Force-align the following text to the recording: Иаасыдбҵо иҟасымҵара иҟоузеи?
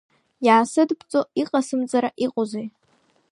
Иаасыдбҵо 0.45 1.21
иҟасымҵара 1.41 2.09
иҟоузеи? 2.25 2.67